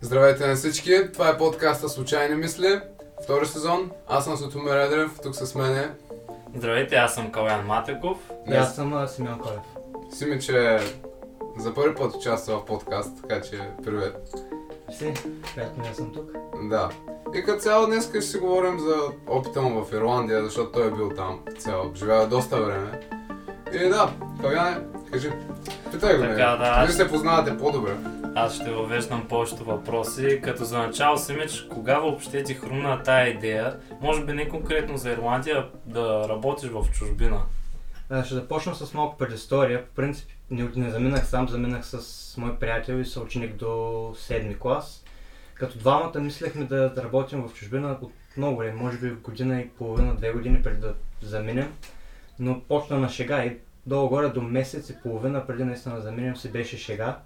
[0.00, 2.80] Здравейте на всички, това е подкаста Случайни мисли,
[3.24, 3.90] втори сезон.
[4.08, 5.90] Аз съм Сотомир Едрев, тук с мене
[6.56, 8.18] Здравейте, аз съм Калян Матеков.
[8.50, 9.60] И аз съм Симеон Колев.
[10.10, 10.78] Сими, че
[11.58, 14.16] за първи път участва в подкаст, така че привет.
[14.98, 15.14] Си,
[15.54, 16.30] приятно да съм тук.
[16.62, 16.88] Да.
[17.34, 18.96] И като цяло днес ще си говорим за
[19.26, 23.00] опита му в Ирландия, защото той е бил там цяло, живява доста време.
[23.72, 24.76] И да, Каляне,
[25.12, 25.30] кажи,
[25.92, 26.64] питай го, Така, не?
[26.64, 27.96] да, Вие се познавате по-добре.
[28.34, 33.76] Аз ще въвеждам повечето въпроси, като за начало Симич, кога въобще ти хрумна тая идея,
[34.00, 37.42] може би не конкретно за Ирландия, да работиш в чужбина?
[38.10, 39.86] А, ще започна с малко предистория.
[39.86, 45.04] По принцип не, не заминах сам, заминах с мой приятел и съученик до 7 клас.
[45.54, 49.68] Като двамата мислехме да, да работим в чужбина от много време, може би година и
[49.68, 51.72] половина, две години преди да заминем.
[52.38, 56.52] Но почна на шега и долу-горе до месец и половина преди наистина да заминем си
[56.52, 57.18] беше шега.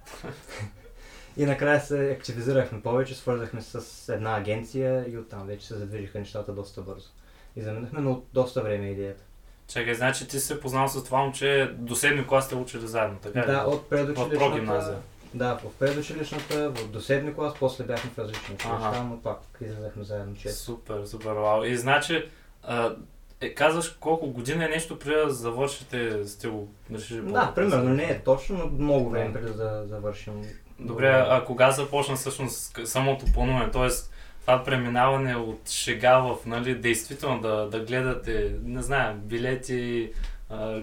[1.37, 6.19] И накрая се активизирахме повече, свързахме се с една агенция и оттам вече се задвижиха
[6.19, 7.09] нещата доста бързо.
[7.55, 9.23] И заминахме, но доста време идеята.
[9.67, 13.41] Чакай, значи ти се познал с това момче до 7 клас сте учили заедно, така
[13.41, 13.45] ли?
[13.45, 14.97] Да, от предучилищната...
[15.33, 20.03] Да, в предучилищната, в до 7 клас, после бяхме в различни училища, но пак излезахме
[20.03, 20.63] заедно често.
[20.63, 21.63] Супер, супер, вау.
[21.63, 22.25] И значи,
[22.63, 22.95] а,
[23.41, 28.03] е, казваш колко година е нещо преди да завършите сте го решили Да, примерно не
[28.03, 29.39] е точно, но много време Да.
[29.39, 30.41] преди да завършим.
[30.79, 33.71] Добре, а кога започна всъщност самото плануване?
[33.71, 40.11] Тоест, това преминаване от шега в, нали, действително да, да гледате, не знам, билети,
[40.49, 40.81] а,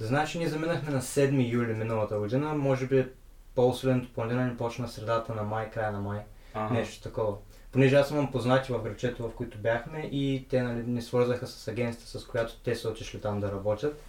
[0.00, 3.06] Значи ние заминахме на 7 юли миналата година, може би
[3.54, 6.20] по-усиленото планиране почна средата на май, края на май,
[6.54, 6.74] ага.
[6.74, 7.36] нещо такова.
[7.72, 11.68] Понеже аз имам познати в грачето, в които бяхме и те нали, ни свързаха с
[11.68, 14.02] агенцията, с която те са отишли там да работят.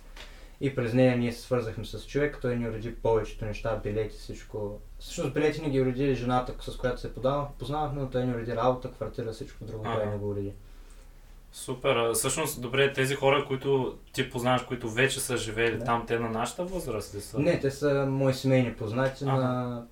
[0.62, 4.80] И през нея ние се свързахме с човек, той ни уреди повечето неща, билети, всичко.
[5.00, 8.56] Всъщност билети ни ги уреди жената, с която се подавах, познавахме, но той ни уреди
[8.56, 10.54] работа, квартира, всичко друго, той ни го уреди.
[11.52, 12.12] Супер.
[12.14, 15.86] Всъщност, добре, тези хора, които ти познаваш, които вече са живели Да.
[15.86, 17.40] там, те на нашата възраст ли са?
[17.40, 19.34] Не, те са мои семейни познати Ага.
[19.44, 19.86] на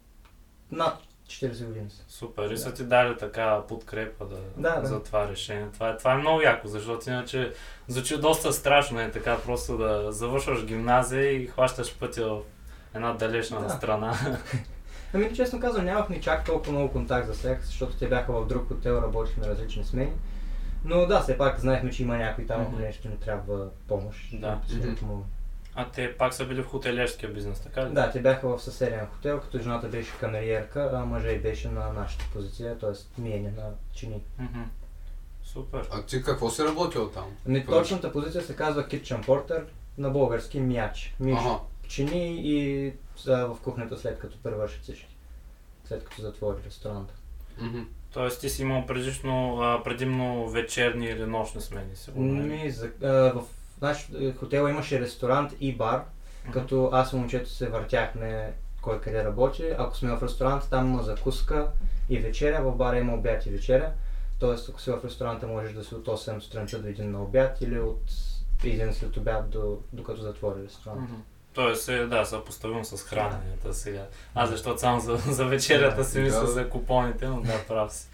[0.72, 2.03] над 40 години са.
[2.08, 2.44] Супер.
[2.44, 2.58] И Да.
[2.58, 4.88] са ти дали така подкрепа да, Да, да.
[4.88, 5.68] за това решение.
[5.74, 7.53] Това е, това е много яко, защото иначе
[7.88, 12.41] звучи доста страшно е така просто да завършваш гимназия и хващаш пътя в
[12.94, 13.69] една далечна Да.
[13.69, 14.14] страна.
[15.14, 18.68] Ами, честно казвам, нямахме чак толкова много контакт за тях, защото те бяха в друг
[18.68, 20.12] хотел, работихме различни смени.
[20.84, 22.81] Но да, все пак знаехме, че има някой там, ако Мгм.
[22.81, 24.19] нещо ни трябва помощ.
[24.34, 24.59] Да.
[24.72, 24.96] ни Мгм.
[24.96, 25.24] помогне.
[25.75, 27.94] А те пак са били в хотелиерския бизнес, така ли?
[27.94, 31.94] Да, те бяха в съседен хотел, като жената беше камериерка, а мъжа и беше на
[31.94, 33.22] нашата позиция, т.е.
[33.22, 34.22] миене на чини.
[35.44, 35.88] Супер.
[35.91, 37.25] А ти какво си работил там?
[37.53, 39.64] Какво точната позиция се казва Kitchen Porter,
[39.97, 41.16] на български мяч.
[41.19, 41.59] Миш, Ага.
[41.88, 42.88] чини и
[43.28, 45.16] а, в кухнята след като превършат всички.
[45.85, 47.14] След като затвори ресторанта.
[48.14, 52.34] Тоест ти си имал предишно, а, предимно вечерни или нощни смени, сигурно.
[52.34, 52.47] нали?
[52.47, 53.44] Ми, за, а, в
[53.81, 54.09] наш
[54.40, 56.03] хотел имаше ресторант и бар,
[56.53, 59.63] като аз и момчето се въртяхме кой къде работи.
[59.78, 61.68] Ако сме в ресторант, там има закуска
[62.09, 63.91] и вечеря, в бара има обяд и вечеря.
[64.40, 67.62] Тоест, ако си в ресторанта, можеш да си от 8 сутринта до 1 на обяд
[67.62, 68.12] или от
[68.62, 71.09] 1 след обяд, до, докато затвори ресторант.
[71.53, 74.08] Тоест, е, да, съпоставим с храненето сега.
[74.35, 78.08] Аз защото само за, за вечерята си мисля за купоните, но да, прав си.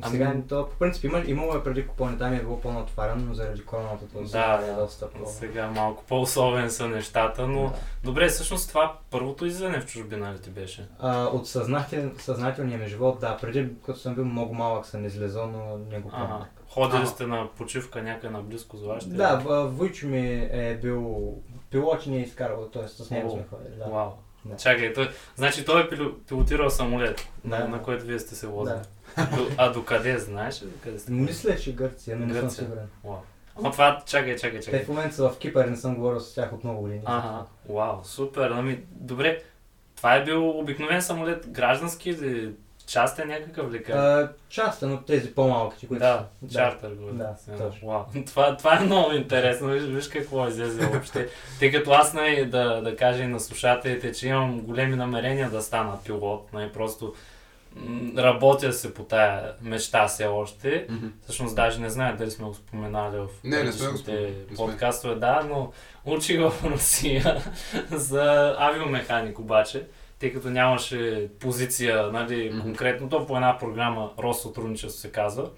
[0.00, 3.34] Ами- Сега, то, по принцип, има, имало е преди купони, там е било по-натварено, но
[3.34, 4.74] заради короната то Да, сега е да.
[4.74, 5.26] доста по...
[5.26, 7.72] Сега малко по-особени са нещата, но Да.
[8.04, 10.88] добре, всъщност това първото излизане в чужбина ли ти беше?
[10.98, 15.46] А, от съзнател, съзнателния ми живот, да, преди като съм бил много малък съм излезал,
[15.46, 15.58] но
[15.90, 16.46] не го помня.
[16.68, 17.06] Ходили Ага.
[17.06, 19.14] сте на почивка някъде наблизко с вашите?
[19.14, 19.36] Да,
[19.66, 20.20] Войчо ми
[20.52, 21.34] е бил
[21.70, 22.88] пилот и ни е изкарвал, т.е.
[22.88, 23.74] с него сме ходили.
[23.76, 23.84] Да.
[23.84, 24.08] Вау.
[24.44, 24.56] Да.
[24.56, 27.68] Чакай, той, значи той е пило- пилотирал самолет, на, Да.
[27.68, 28.74] на който вие сте се возили.
[28.74, 28.82] Да.
[29.16, 30.58] До, а до къде, знаеш?
[30.58, 31.12] До къде сте?
[31.12, 32.88] Мисля, че Гърция, но не съм сигурен.
[33.58, 34.84] Ама това, чакай, чакай, Те чакай.
[34.84, 37.00] в момента са в Кипър, не съм говорил с тях от много години.
[37.04, 38.50] Ага, вау, супер.
[38.50, 39.42] Ами, добре,
[39.96, 42.50] това е бил обикновен самолет, граждански или
[42.86, 43.82] частен някакъв ли?
[43.82, 43.94] как?
[43.94, 47.12] А, частен от тези по-малките, които Да, чартер го.
[47.12, 47.88] Да, Сега, точно.
[47.88, 48.02] Вау.
[48.26, 49.68] Това, това е много интересно.
[49.68, 51.28] Виж, виж какво излезе въобще.
[51.58, 55.62] Тъй като аз най- да, да кажа и на слушателите, че имам големи намерения да
[55.62, 56.52] стана пилот.
[56.52, 57.12] Най- просто м,
[58.16, 60.86] работя се по тая мечта все още.
[60.90, 61.06] Мгм.
[61.22, 64.32] Всъщност даже не знае дали сме го споменали в Не, не сме го сме.
[64.56, 65.72] подкастове, да, но
[66.04, 67.42] учих в Русия
[67.90, 69.86] за авиомеханик обаче,
[70.18, 72.60] тъй като нямаше позиция, нали, Мгм.
[72.60, 75.50] конкретно, то по една програма Россотрудничество се казва.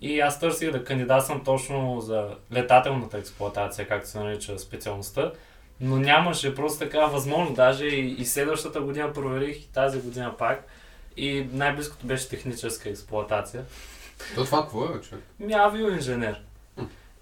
[0.00, 5.32] И аз търсих да кандидатствам точно за летателната експлоатация, както се нарича специалността.
[5.80, 7.56] Но нямаше просто така възможност.
[7.56, 10.64] Даже и, и следващата година проверих, и тази година пак.
[11.16, 13.64] И най-близкото беше техническа експлоатация.
[14.34, 15.24] То това какво е, човек?
[15.40, 16.42] Ми авиоинженер.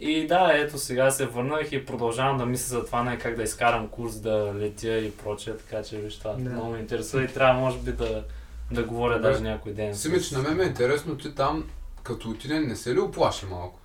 [0.01, 3.43] И да, ето сега се върнах и продължавам да мисля за това, не как да
[3.43, 6.39] изкарам курс, да летя и прочее, така че виж това Да.
[6.51, 8.25] много ме интересува и трябва може би да,
[8.71, 9.29] да говоря Добре.
[9.29, 9.95] даже някой ден.
[9.95, 11.65] Симич, на мен ме е интересно, ти там,
[12.03, 13.79] като отиде, не се ли оплаши малко?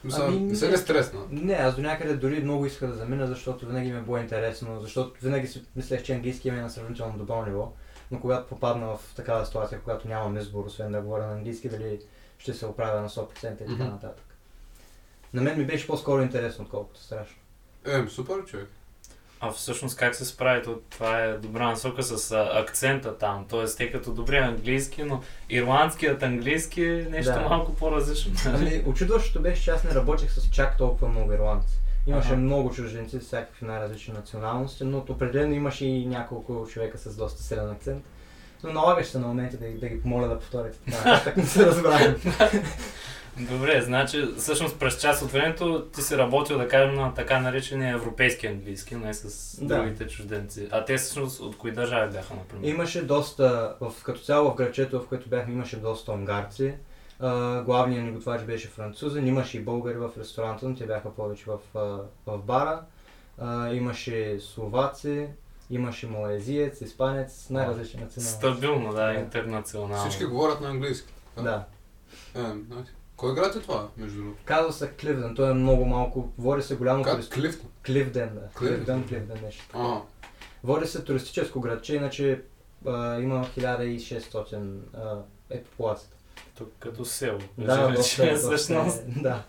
[0.00, 1.20] Смисъл, Ами, не се ли стресна?
[1.30, 4.80] Не, аз до някъде дори много исках да замина, защото винаги ми е било интересно,
[4.80, 7.72] защото винаги си мислех, че английски ми е на сравнително добро ниво,
[8.14, 12.00] но когато попадна в такава ситуация, когато нямам избор, освен да говоря на английски, дали
[12.38, 14.24] ще се оправя на 100% и така нататък.
[15.32, 17.36] На мен ми беше по-скоро интересно, отколкото страшно.
[17.86, 18.68] Е, супер, човек.
[19.40, 20.62] А всъщност как се справи?
[20.62, 23.46] То- Това е добра насока с а, акцента там.
[23.48, 27.40] Тоест, те като добри английски, но ирландският английски е нещо Да.
[27.40, 28.32] малко по-различно.
[28.46, 31.74] Ами, очудващото беше, че аз не работех с чак толкова много ирландци.
[32.06, 32.36] Имаше Аха.
[32.36, 38.04] много чужденци всякакви най-различни националности, но определено имаше и няколко човека с доста силен акцент.
[38.64, 40.78] Но налагаше се на моменти да, ги- да ги помоля да повторят.
[40.88, 42.16] Да, так не се разбрахме.
[43.40, 47.94] Добре, значи всъщност през част от времето ти си работил, да кажем, на така наречения
[47.94, 49.76] европейски английски, не с Да.
[49.76, 50.68] другите чужденци.
[50.70, 52.68] А те всъщност от кои държави бяха, например?
[52.68, 56.74] Имаше доста, в, като цяло в градчето, в което бяхме, имаше доста унгарци.
[57.20, 61.44] А, главният ни готвач беше французен, имаше и българи в ресторанта, но те бяха повече
[61.46, 61.80] в, а,
[62.26, 62.82] в бара.
[63.38, 65.28] А, имаше словаци,
[65.70, 68.38] имаше малайзиец, испанец, най-различни националности.
[68.38, 70.10] Стабилно, да, интернационално.
[70.10, 71.12] Всички говорят на английски.
[71.42, 71.64] Да.
[72.34, 72.92] Е, знаете.
[73.16, 74.42] Кой град е това, между другото?
[74.44, 77.12] Казва се Кливден, той е много малко, води се голямо Как?
[77.12, 77.32] турист...
[77.32, 77.70] Клифтон?
[77.86, 78.48] Кливден, да.
[78.54, 78.76] Кливден.
[78.76, 79.64] Кливден, Кливден нещо.
[79.72, 80.00] Ага.
[80.64, 82.42] Води се туристическо градче, иначе
[82.86, 85.18] а, има 1600 а,
[85.50, 86.16] е популацията.
[86.58, 87.38] Тук като село.
[87.58, 89.02] Да, Вече, всъщност.
[89.02, 89.42] е, да.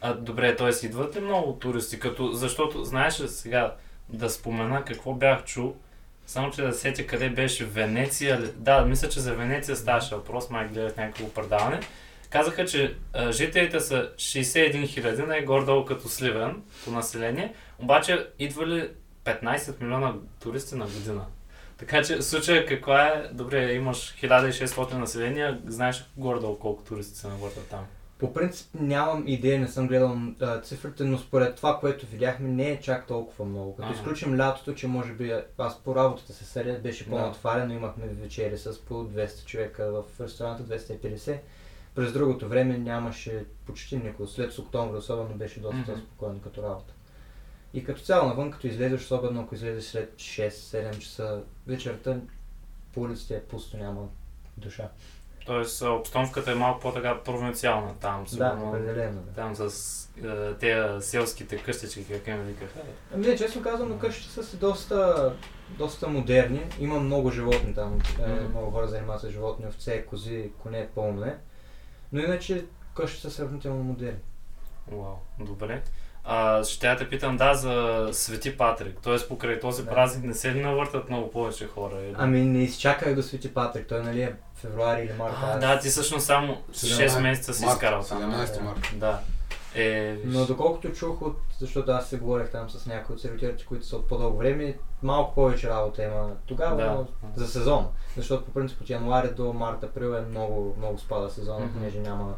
[0.00, 0.86] А, добре, т.е.
[0.86, 2.00] идват ли много туристи?
[2.00, 3.74] Като, защото, знаеш ли сега,
[4.08, 5.76] да спомена какво бях чул,
[6.26, 8.52] само че да сетя къде беше Венеция.
[8.56, 11.80] Да, мисля, че за Венеция ставаше въпрос, май гледах някакво предаване.
[12.30, 18.90] Казаха, че а, жителите са 61 хиляди, най-гордо като Сливен по население, обаче идвали
[19.24, 21.26] 15 милиона туристи на година.
[21.84, 27.28] Така че в случая каква е, добре, имаш 1600 населения, знаеш гордо колко туристи се
[27.28, 27.84] навъртат там.
[28.18, 32.70] По принцип нямам идея, не съм гледал а, цифрите, но според това, което видяхме, не
[32.70, 33.76] е чак толкова много.
[33.76, 33.94] Като Ага.
[33.96, 37.10] изключим лятото, че може би аз по работата се съдя, беше Да.
[37.10, 41.38] по-натварено, имахме вечери с по 200 човека в ресторанта, 250.
[41.94, 44.26] През другото време нямаше почти никой.
[44.26, 46.00] След октомври особено беше доста Мгм.
[46.00, 46.94] спокойно като работа.
[47.74, 52.16] И като цяло навън, като излезеш, особено ако излезеш след 6-7 часа вечерта,
[52.94, 54.08] по улиците е пусто, няма
[54.56, 54.88] душа.
[55.46, 58.24] Тоест обстановката е малко по-така провинциална там.
[58.24, 58.68] Да, сигурно.
[58.68, 59.20] определено.
[59.20, 59.32] Да.
[59.32, 62.78] Там с е, тези селските къщички, как им викаха.
[63.14, 65.32] Ами не, честно казвам, къщите са си доста,
[65.68, 66.66] доста модерни.
[66.80, 67.94] Има много животни там.
[67.94, 68.48] Мгм.
[68.50, 71.36] много хора занимават с животни, овце, кози, коне, пълне.
[72.12, 74.20] Но иначе къщите са сравнително модерни.
[74.92, 75.82] Вау, добре.
[76.26, 78.98] А, ще я те питам, да, за Свети Патрик.
[79.02, 79.90] Тоест покрай този Да.
[79.90, 81.96] празник не се ли навъртат много повече хора?
[81.96, 82.14] Или?
[82.18, 85.34] Ами не изчаках до Свети Патрик, той нали е февруари или март.
[85.36, 88.18] а, аз- да, ти всъщност само 6 месеца си март, изкарал там.
[88.22, 88.60] 17 да.
[88.60, 88.80] март.
[88.94, 89.18] Да.
[89.76, 93.86] Е, Но доколкото чух от, защото аз се говорих там с някои от сервитьорите, които
[93.86, 96.90] са от по-дълго време, малко повече работа има тогава, Да.
[96.90, 97.06] но
[97.36, 97.86] за сезона.
[98.16, 101.74] Защото по принцип от януари до март, април е много, много спада сезона, Мгм.
[101.74, 102.34] понеже няма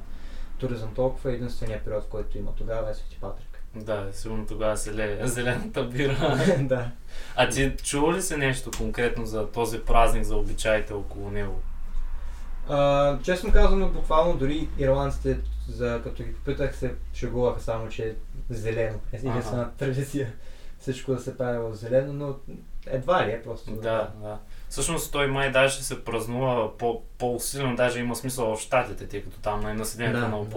[0.59, 1.33] туризъм толкова.
[1.33, 3.46] Единственият период, в който има тогава е Свети Патрик.
[3.81, 6.39] Да, сигурно тогава се лее зелената бира.
[6.61, 6.91] да.
[7.37, 11.61] а ти чува ли се нещо конкретно за този празник, за обичаите около него?
[12.69, 18.15] А, честно казано, буквално дори ирландците, за, като ги попитах, се шегуваха само, че е
[18.51, 18.99] зелено.
[19.13, 20.33] Е единствена традиция
[20.79, 22.57] всичко да се прави в зелено, но
[22.87, 23.71] едва ли е просто.
[23.71, 24.39] Да, да.
[24.69, 29.39] Всъщност той май даже се празнува по, по-усилено, даже има смисъл в Штатите, тъй като
[29.39, 30.51] там населението Да, е много да.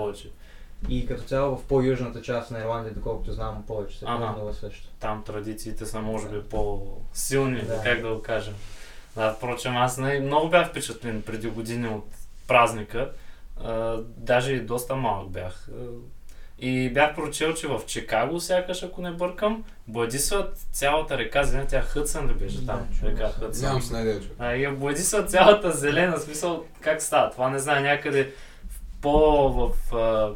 [0.89, 4.87] И като цяло в по-южната част на Ирландия, доколкото знам, повече се празнува също.
[4.99, 7.81] Там традициите са може би по-силни, Да.
[7.83, 8.53] как да го кажем.
[9.15, 12.05] Да, впрочем, аз не, много бях впечатлен преди години от
[12.47, 13.11] празника.
[13.63, 15.67] А, даже и доста малък бях.
[16.59, 21.81] И бях прочел, че в Чикаго, сякаш ако не бъркам, бладисват цялата река, зелена, тя
[21.81, 22.87] Хътсън ли беше там?
[23.01, 23.29] Да, река.
[23.29, 23.65] Хътсън.
[23.65, 24.23] Нямам с човек.
[24.39, 27.31] А, и бладисват цялата зелена, смисъл как става?
[27.31, 28.33] Това не знае някъде
[29.01, 30.31] по в а,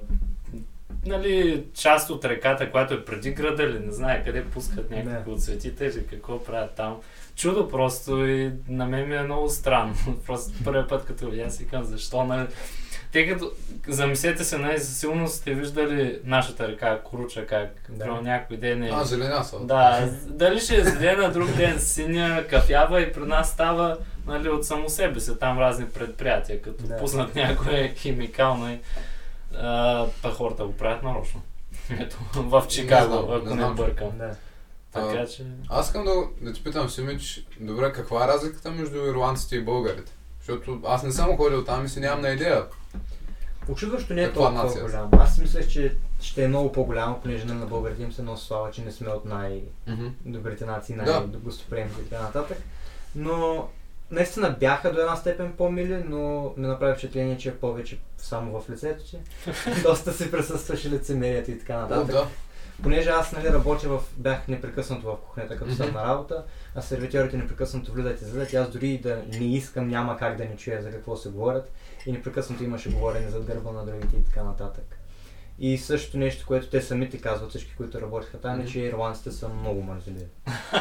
[1.05, 5.41] нали, част от реката, която е преди града или не знае къде пускат някакви от
[5.41, 6.97] светите или какво правят там.
[7.35, 9.95] чудо просто и на мен ми е много странно.
[10.25, 12.47] Просто първият път като видя си казвам, защо, нали?
[13.11, 13.51] Тъй като,
[13.87, 18.05] замислете се, най със сигурност сте виждали нашата река Круча, как Да.
[18.05, 18.21] да.
[18.21, 18.89] някой ден е...
[18.93, 19.59] А, зелена са.
[19.59, 24.65] Да, дали ще е зелена, друг ден синя, кафява и при нас става нали, от
[24.65, 26.97] само себе си, там разни предприятия, като Да.
[26.97, 28.79] пуснат някое химикално и
[29.57, 31.41] а, па хората го правят нарочно.
[31.99, 33.75] Ето, в Чикаго, знам, не ако не, знам.
[33.75, 34.17] бъркам.
[34.17, 34.35] Да.
[34.91, 35.45] Така че...
[35.69, 40.11] Аз искам да, да ти питам, Симич, добре, каква е разликата между ирландците и българите?
[40.39, 42.65] Защото аз не съм ходил там и си нямам на идея.
[43.69, 45.09] Очудващо не е Каква толкова нация голямо.
[45.11, 48.71] Аз си мислех, че ще е много по-голямо, понеже на българите им се носи слава,
[48.71, 51.19] че не сме от най-добрите нации, Да.
[51.19, 52.57] най-гостоприемните и така нататък.
[53.15, 53.67] Но
[54.13, 58.69] наистина бяха до една степен по-мили, но ми направи впечатление, че е повече само в
[58.69, 59.17] лицето ти.
[59.83, 62.11] Доста си присъстваше лицемерието и така нататък.
[62.11, 62.27] да.
[62.83, 66.43] Понеже аз нали, работя в, бях непрекъснато в кухнята, като съм на работа,
[66.75, 68.53] а сервитьорите непрекъснато влизат и излизат.
[68.53, 71.29] и Аз дори и да не искам, няма как да не чуя за какво се
[71.29, 71.71] говорят.
[72.05, 74.99] И непрекъснато имаше говорене зад гърба на другите и така нататък.
[75.59, 79.49] И също нещо, което те самите казват, всички, които работиха там, е, че ирландците са
[79.49, 80.25] много мързеливи.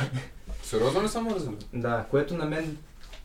[0.63, 1.57] Сериозно ли съм мързали?
[1.73, 2.79] Да, което на мен,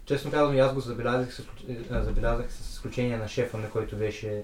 [0.08, 1.44] честно казвам, аз го забелязах, с,
[1.92, 4.44] а, забелязах с изключение на шефа ми, който беше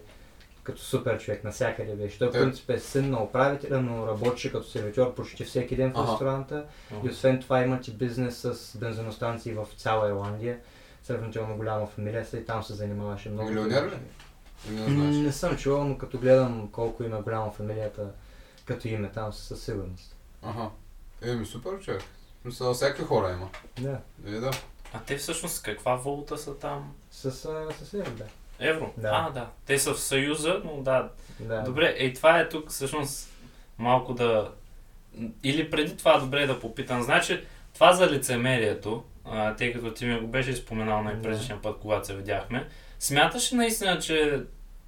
[0.64, 2.20] като супер човек, навсякъде беше.
[2.20, 2.40] Той в Е.
[2.40, 6.66] принцип е син на управителя, но работеше като сервитьор почти всеки ден в ресторанта.
[7.04, 10.60] И освен това имат и бизнес с бензиностанции в цяла Ирландия.
[11.04, 13.50] Сравнително голяма фамилия са и там се занимаваше много.
[13.50, 13.98] Милионер ли?
[14.74, 14.88] Не?
[15.12, 18.08] Не съм чувал, но като гледам колко има голяма фамилията,
[18.66, 20.16] като име там със сигурност.
[20.44, 20.70] Аха.
[21.22, 22.02] Еми, супер човек.
[22.46, 23.50] Мисля, всякакви хора има.
[23.82, 24.52] Да, Е, да.
[24.94, 26.94] А те всъщност каква валута са там?
[27.14, 28.26] с, с евро, да.
[28.60, 28.94] Евро?
[28.98, 29.10] Да.
[29.14, 29.48] А, да.
[29.66, 31.10] Те са в Съюза, но да.
[31.40, 31.62] да.
[31.62, 33.30] Добре, ей това е тук всъщност
[33.78, 34.52] малко да...
[35.44, 37.04] Или преди това добре да попитам.
[37.04, 42.08] Значи, това за лицемерието, а, тъй като ти ми го беше споменал най-предишния път, когато
[42.08, 42.68] се видяхме,
[43.00, 44.42] смяташ ли наистина, че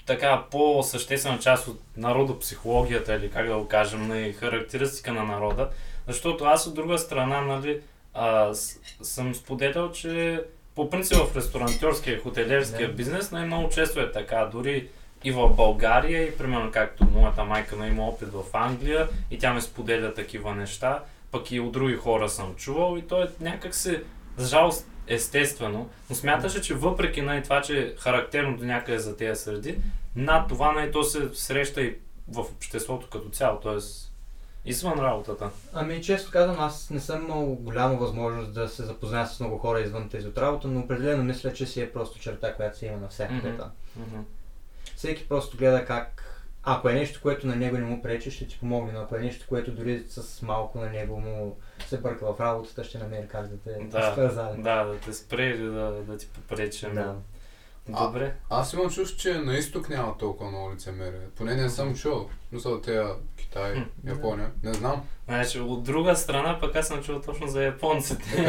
[0.06, 5.70] така по-съществена част от народопсихологията или как да го кажем, на характеристика на народа,
[6.08, 7.82] защото аз от друга страна, нали,
[8.16, 10.44] а, с, съм споделял, че
[10.76, 12.94] по принцип в ресторантьорския и хотелиерския Да.
[12.94, 14.88] бизнес най-много често е така, дори
[15.24, 19.54] и в България, и примерно както моята майка на има опит в Англия и тя
[19.54, 23.76] ме споделя такива неща, пък и от други хора съм чувал и то е някак
[23.76, 24.04] се,
[24.38, 29.18] за жалост, естествено, но смяташе, че въпреки на това, че е характерно до някъде за
[29.18, 29.78] тези среди,
[30.16, 31.96] над това най- то се среща и
[32.28, 33.80] в обществото като цяло, т.е.
[34.66, 35.50] извън работата.
[35.74, 39.80] Ами често казвам, аз не съм имал голяма възможност да се запозная с много хора
[39.80, 42.98] извън тези от работа, но определено мисля, че си е просто черта, която се има
[42.98, 43.58] навсякъде Мгм.
[43.58, 43.72] там.
[43.96, 44.20] Мгм.
[44.96, 46.22] Всеки просто гледа как
[46.68, 49.20] ако е нещо, което на него не му пречи, ще ти помогне, но ако е
[49.20, 51.58] нещо, което дори с малко на него му
[51.88, 54.16] се бърка в работата, ще намери как да те Да,
[54.58, 56.86] да, да те спре или да, да ти попречи.
[56.94, 57.16] Да.
[57.90, 58.34] Добре.
[58.50, 61.20] Аз имам чувство, че на изток няма толкова много лицемерие.
[61.38, 62.30] Поне не съм чул.
[62.52, 63.04] Мисля, те
[63.38, 64.10] Китай, Хм.
[64.10, 64.52] Япония.
[64.64, 65.02] Не знам.
[65.28, 68.42] Значи, от друга страна, пък аз съм чул точно за японците.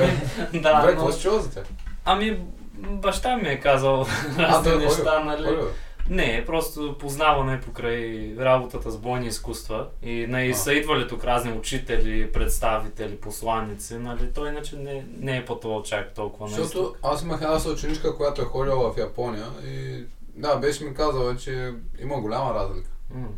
[0.53, 0.87] Е, да, Добре, но...
[0.87, 1.65] какво си чул за тях?
[2.05, 2.41] Ами,
[2.79, 4.07] баща ми е казал
[4.39, 5.45] А, разни е неща, нали?
[5.45, 5.69] Ходил.
[6.11, 10.55] Не, просто познаване покрай работата с бойни изкуства и нали, А.
[10.55, 14.33] са идвали тук разни учители, представители, посланици, нали?
[14.33, 16.99] Той иначе не, не е пътувал чак толкова на Защото изток.
[17.03, 21.75] аз имах една съученичка, която е ходила в Япония и да, беше ми казала, че
[22.03, 22.91] има голяма разлика.
[23.15, 23.29] М.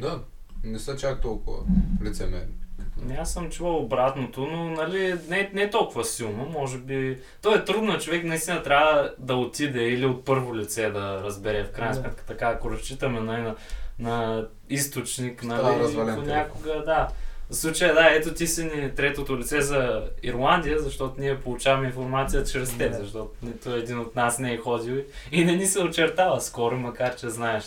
[0.00, 0.20] Да,
[0.64, 1.58] не са чак толкова
[2.04, 2.54] лицемерни.
[2.96, 7.18] Не, аз съм чувал обратното, но нали, не, не е толкова силно, може би...
[7.42, 11.70] То е трудно, човек наистина трябва да отиде или от първо лице да разбере, в
[11.70, 13.54] крайна сметка, така, ако разчитаме нали, на,
[13.98, 17.08] на източник, нали, понякога, да.
[17.50, 22.44] В случая, да, ето ти си ни третото лице за Ирландия, защото ние получаваме информация
[22.44, 22.92] чрез Да.
[22.92, 27.16] защото нито един от нас не е ходил и не ни се очертава скоро, макар
[27.16, 27.64] че знаеш.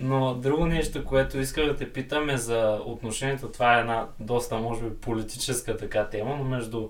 [0.00, 4.56] Но друго нещо, което исках да те питам е за отношението, това е една доста,
[4.58, 6.88] може би, политическа така тема, но между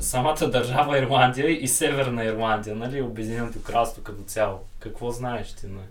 [0.00, 4.58] самата държава Ирландия и Северна Ирландия, нали, Обединеното кралство като цяло.
[4.78, 5.66] Какво знаеш ти?
[5.66, 5.86] Нали?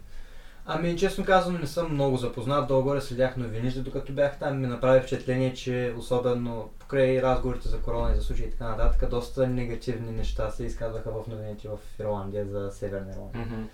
[0.66, 2.68] Ами, честно казвам, не съм много запознат.
[2.68, 4.60] Долу-горе следях новините, докато бях там.
[4.60, 9.10] Ми направи впечатление, че особено покрай разговорите за корона и за случаи и така нататък,
[9.10, 13.46] доста негативни неща се изказваха в новините в Ирландия за Северна Ирландия.
[13.46, 13.68] Мгм.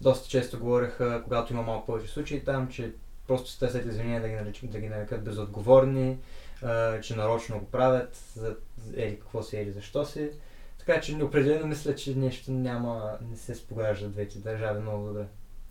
[0.00, 2.92] Доста често говореха, когато има малко повече случаи там, че
[3.26, 6.18] просто се търсят извинения да ги, нарич, да ги нарекат безотговорни,
[6.62, 8.56] а, че нарочно го правят, за
[8.96, 10.30] ели какво си, ели защо си.
[10.78, 15.24] Така че определено мисля, че нещо няма, не се спогажда двете държави много добре.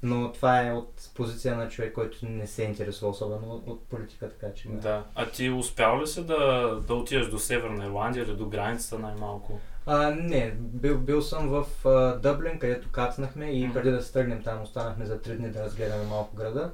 [0.03, 4.53] Но това е от позиция на човек, който не се интересува особено от, политика, така
[4.53, 4.69] че...
[4.69, 5.03] Да.
[5.15, 9.59] А ти успял ли си да, да отидеш до Северна Ирландия или до границата най-малко?
[9.89, 14.43] А, не, бил, бил съм в а, Дъблин, където кацнахме и преди да се тръгнем
[14.43, 16.71] там останахме за 3 дни да разгледаме малко града.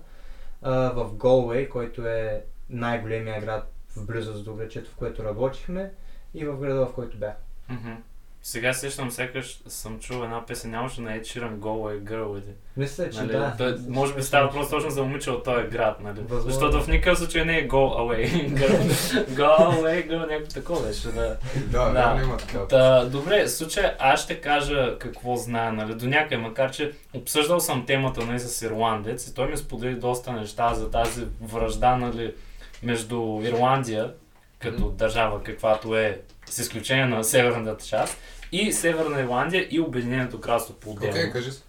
[0.62, 5.92] А, в Голуей, който е най-големия град в близост до грачето, в което работихме
[6.34, 7.36] и в града, в който бях.
[7.70, 7.92] Мгм.
[8.46, 12.54] Сега сещам, сякаш съм чул една песен, нямаше на Ed Sheeran Go Away Girl или...
[12.78, 13.32] Мисля, че Нали?
[13.32, 13.54] да.
[13.58, 16.20] Той, може би става въпрос точно за момиче от този град, нали?
[16.20, 16.52] Възможно.
[16.52, 18.82] Защото в никакъв случай не е Go Away Girl.
[19.30, 21.38] Go Away Girl, някакво такова беше, да.
[21.56, 22.14] Да, Да.
[22.16, 22.68] да, има така.
[22.68, 27.60] Та, добре, в случай аз ще кажа какво знае, нали, до някъде, макар че обсъждал
[27.60, 32.34] съм темата нали, с ирландец и той ми сподели доста неща за тази връжда нали,
[32.84, 34.14] между Ирландия,
[34.60, 36.22] като държава, каквато е,
[36.54, 38.18] с изключение на северната част,
[38.52, 41.32] и Северна Ирландия и Обединеното кралство по отделно.
[41.32, 41.64] кажи си.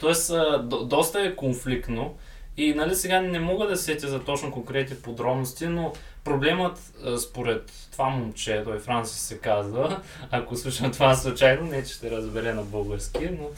[0.00, 2.14] Тоест, до, доста е конфликтно
[2.56, 5.92] и нали сега не мога да се сетя за точно конкретни подробности, но
[6.24, 6.78] проблемът
[7.18, 10.00] според това момче, той Франсис се казва,
[10.30, 13.48] ако слушам това случайно, не че ще разбере на български, но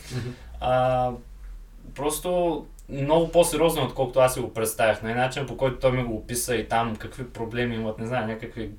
[0.60, 1.10] а,
[1.94, 5.02] просто много по-сериозно, е, отколкото аз си го представях.
[5.02, 8.26] На начин по който той ми го описа и там какви проблеми имат, не знам,
[8.26, 8.70] някакви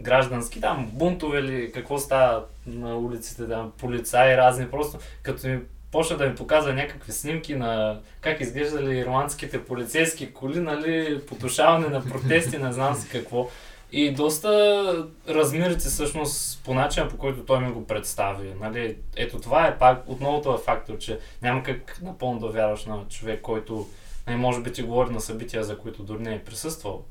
[0.00, 5.60] граждански, там бунтове или какво става на улиците, там полицаи разни, просто като ми
[5.92, 12.04] почна да ми показва някакви снимки на как изглеждали ирландските полицейски коли, нали, потушаване на
[12.04, 13.48] протести, не знам си какво.
[13.92, 18.54] И доста размерите всъщност по начина, по който той ми го представи.
[18.60, 23.04] Нали, ето това е пак отново това фактор, че няма как напълно да вярваш на
[23.10, 23.86] човек, който
[24.26, 27.04] нали, може би ти говори на събития, за които дори не е присъствал.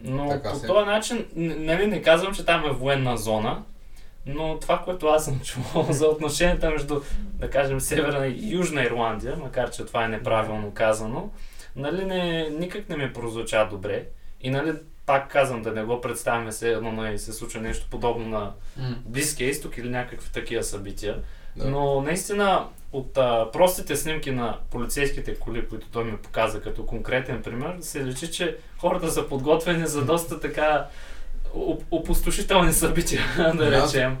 [0.00, 0.66] Но Така по е.
[0.66, 3.62] този начин, нали, не казвам, че там е военна зона,
[4.26, 9.36] но това, което аз съм чувал за отношенията между, да кажем, Северна и Южна Ирландия,
[9.36, 11.30] макар че това е неправилно казано,
[11.76, 14.04] нали, не, никак не ми прозвуча добре.
[14.40, 14.72] И нали,
[15.06, 18.52] пак казвам, да не го представяме се едно, нали, се случва нещо подобно на
[19.06, 21.22] Близкия изток или някакви такива събития.
[21.56, 21.66] Да.
[21.66, 27.42] Но наистина от а, простите снимки на полицейските коли, които той ми показа като конкретен
[27.42, 30.86] пример, се личи, че хората са подготвени за доста така
[31.48, 33.82] оп- опустошителни събития, да Да.
[33.84, 34.18] речем.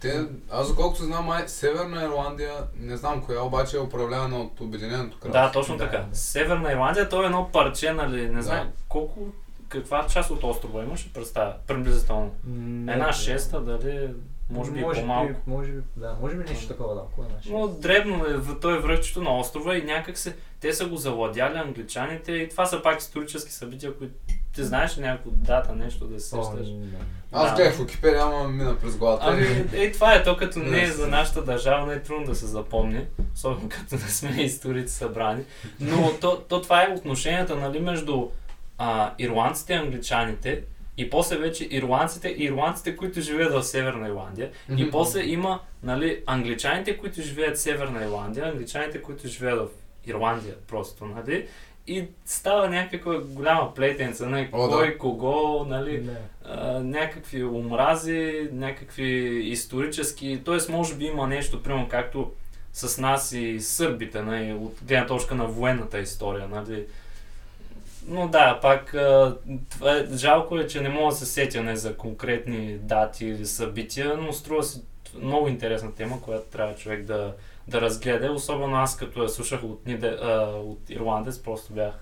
[0.00, 5.18] Те, аз доколкото знам, май Северна Ирландия, не знам коя, обаче е управлявана от Обединеното
[5.18, 5.32] кралство.
[5.32, 5.84] Да, точно Да.
[5.84, 6.04] така.
[6.12, 8.42] Северна Ирландия, то е едно парче, нали, не Да.
[8.42, 9.20] знам колко,
[9.68, 12.30] каква част от острова имаше представя, приблизително.
[12.46, 13.12] Не, Една да.
[13.12, 14.08] шеста, дали,
[14.52, 15.28] може би може по-малко.
[15.28, 17.02] Би, може би, да, може би нещо такова, да.
[17.16, 20.72] Кой е Но дребно е, в- той е връхчето на острова и някак се, те
[20.72, 24.14] са го завладяли англичаните и това са пак исторически събития, които
[24.54, 26.68] ти знаеш ли някаква дата, нещо да се сещаш.
[27.32, 27.56] Аз Да.
[27.56, 29.24] гледах в Википедия, ама мина през главата.
[29.26, 32.34] Ами, е, това е то, като не е за нашата държава, не е трудно да
[32.34, 35.42] се запомни, особено като не сме историци събрани.
[35.80, 38.28] Но то, то това е отношенията нали, между
[38.78, 40.62] а, ирландците и англичаните
[40.96, 44.50] и после вече ирландците ирландците, които живеят в Северна Ирландия.
[44.76, 49.68] И после има нали, англичаните, които живеят в Северна Ирландия, англичаните, които живеят в
[50.06, 51.46] Ирландия просто, нали?
[51.86, 54.48] И става някаква голяма плетенца, нали?
[54.52, 54.76] О, да.
[54.76, 55.98] кой кого, нали?
[55.98, 56.16] Не.
[56.44, 60.72] а, някакви омрази, някакви исторически, т.е.
[60.72, 62.32] може би има нещо, примерно както
[62.72, 66.84] с нас и сърбите, нали, от гледна точка на военната история, нали.
[68.06, 68.94] Но да, пак
[69.86, 74.16] е, жалко е, че не мога да се сетя не, за конкретни дати или събития,
[74.16, 74.80] но струва се
[75.20, 77.34] много интересна тема, която трябва човек да,
[77.68, 78.32] да разгледа.
[78.32, 81.94] Особено аз като я слушах от, Ниде, а, от ирландец, просто бях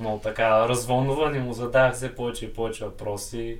[0.00, 3.58] много така развълнуван и му задавах все повече и повече въпроси.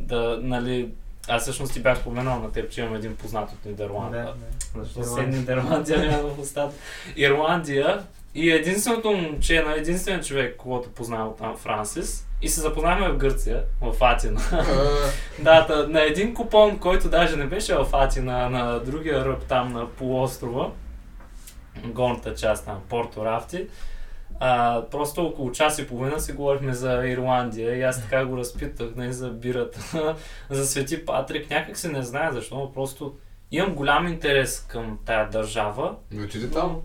[0.00, 0.90] Да, нали,
[1.28, 4.24] аз всъщност ти бях споменал на теб, че имам един познат от Нидерландия.
[4.24, 4.34] Да,
[4.80, 4.84] да.
[4.84, 6.74] Защо се Нидерландия няма в устата?
[7.16, 8.02] Ирландия
[8.34, 13.64] и единственото момче, на единствен човек, когото познавам там, Франсис, и се запознахме в Гърция,
[13.80, 14.40] в Атина.
[14.52, 19.44] Е, Да, та, на един купон, който даже не беше в Атина, на другия ръб
[19.44, 20.70] там на полуострова,
[21.86, 23.66] горната част там, Порто Рафти,
[24.40, 28.88] а, просто около час и половина си говорихме за Ирландия и аз така го разпитах
[28.96, 30.16] нали, за бирата,
[30.50, 31.50] за Свети Патрик.
[31.50, 33.14] Някак се не знае защо, но просто
[33.50, 35.94] имам голям интерес към тая държава.
[36.10, 36.80] Не отиде там.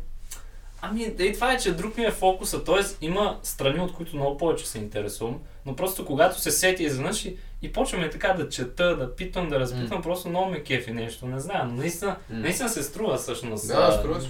[0.82, 3.06] Ами, да и това е, че друг ми е фокуса, т.е.
[3.06, 7.38] има страни, от които много повече се интересувам, но просто когато се сети изведнъж и,
[7.62, 11.40] и почваме така да чета, да питам, да разпитвам, просто много ме кефи нещо, не
[11.40, 12.40] знам, но наистина, М.
[12.40, 13.68] наистина се струва всъщност.
[13.68, 14.28] Да, а, струва се,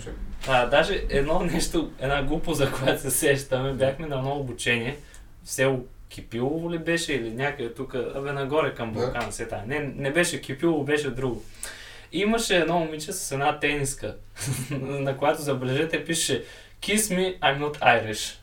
[0.47, 4.97] а, даже едно нещо, една глупост, за която се сещаме, бяхме на едно обучение
[5.43, 8.93] в село Кипилово ли беше или някъде тук, абе нагоре към.
[8.93, 9.63] Балкан се тая.
[9.67, 11.43] Не, не беше Кипилово, беше друго.
[12.11, 14.15] Имаше едно момиче с една тениска,
[14.79, 16.43] на която забележете пише
[16.81, 18.37] Kiss me, I'm not Irish.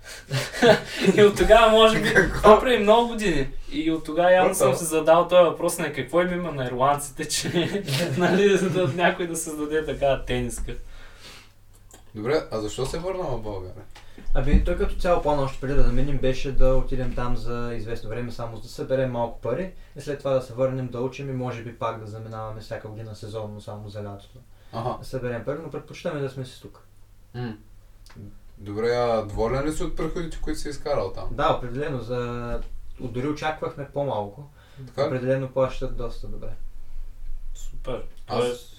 [1.16, 3.48] и от тогава, може би, това преди много години.
[3.72, 7.28] И от тогава явно съм си задал този въпрос на какво им има на ирландците,
[7.28, 7.48] че
[8.18, 10.74] нали, да някой да създаде такава тениска.
[12.14, 13.84] Добре, а защо се върна в България?
[14.38, 18.10] Ами той като цяло план още преди да заминем беше да отидем там за известно
[18.10, 21.30] време само за да съберем малко пари и след това да се върнем да учим
[21.30, 24.38] и може би пак да заминаваме всяка година сезонно само за лятото.
[24.72, 24.96] Ага.
[24.98, 26.86] Да съберем пари, но предпочитаме да сме си тук.
[27.34, 27.56] М.
[28.58, 31.28] Добре, а доволен ли си от приходите, които си изкарал там?
[31.30, 32.00] Да, определено.
[32.00, 32.60] За...
[33.00, 34.50] Дори очаквахме по-малко.
[34.86, 35.06] Така?
[35.06, 36.50] Определено плащат доста добре.
[37.54, 38.04] Супер.
[38.26, 38.75] Аз, Тоест,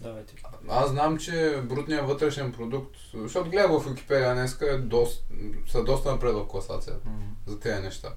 [0.00, 0.34] давайте.
[0.68, 5.24] аз знам, че брутният вътрешен продукт, защото гледах в Википедия днеска, е доста,
[5.68, 7.12] са доста напред в класацията М.
[7.46, 8.08] за тези неща.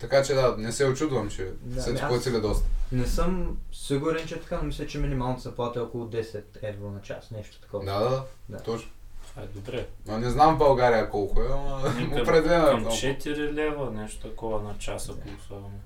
[0.00, 2.68] Така че да, не се очудвам, че Да, са ами ти аз- платили доста.
[2.92, 6.90] Не съм сигурен, че е така, но мисля, че минималната заплата е около 10 евро
[6.90, 7.84] на час, нещо такова.
[7.84, 8.90] Да, да, да, точно.
[9.26, 9.86] Това е добре.
[10.06, 12.94] Но не знам в България колко е, към- определено е Към много.
[12.96, 15.78] 4 лева, нещо такова на час, ако слагаме.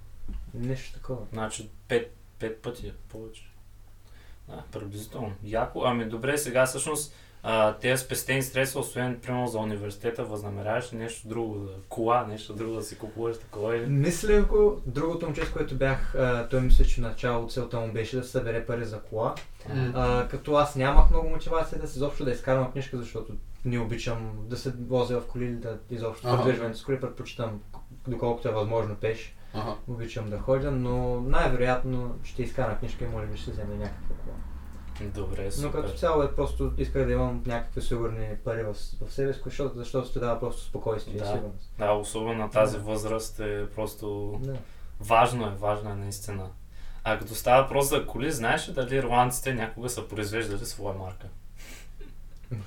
[0.54, 1.18] Нещо такова.
[1.32, 2.06] Значи 5,
[2.40, 3.45] 5 пъти повече.
[4.48, 5.32] Да, приблизително.
[5.42, 5.82] Яко.
[5.84, 7.14] Ами добре, сега всъщност
[7.80, 12.74] тези спестени средства, освен примерно за университета, възнамеряваш ли нещо друго, да кола, нещо друго
[12.74, 13.86] да си купуваш такова или?
[13.86, 18.16] Мисля го, другото момче, с което бях, а, той мисля, че начало целта му беше
[18.16, 19.34] да събере пари за кола.
[19.94, 23.32] А, като аз нямах много мотивация да се изобщо да изкарвам книжка, защото
[23.64, 26.42] не обичам да се возя в коли или да изобщо Ага.
[26.42, 27.60] придвижването с коли, предпочитам
[28.08, 29.36] доколкото е възможно пеш.
[29.54, 29.74] Ага.
[29.88, 34.36] Обичам да ходя, но най-вероятно ще изкарам книжка и може би ще вземе някаква кола.
[35.14, 35.80] Добре, Но супер.
[35.82, 38.72] като цяло е просто исках да имам някакви сигурни пари в,
[39.06, 41.24] в себе си, защото, защото ще дава просто спокойствие Да.
[41.24, 41.70] и сигурност.
[41.78, 42.82] Да, особено на тази Да.
[42.82, 44.36] възраст е просто...
[44.42, 44.56] Да.
[45.00, 46.48] Важно е, важно е наистина.
[47.04, 51.26] А като става въпрос за коли, знаеш ли дали ирландците някога са произвеждали своя марка?